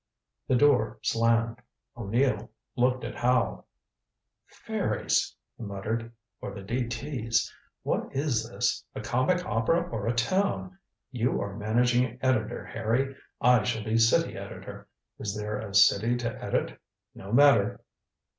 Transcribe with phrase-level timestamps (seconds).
[0.47, 1.57] The door slammed.
[1.95, 3.65] O'Neill looked at Howe.
[4.47, 7.53] "Fairies," he muttered, "or the D.T's.
[7.83, 10.79] What is this a comic opera or a town?
[11.11, 13.15] You are managing editor, Harry.
[13.39, 14.87] I shall be city editor.
[15.19, 16.79] Is there a city to edit?
[17.13, 17.79] No matter."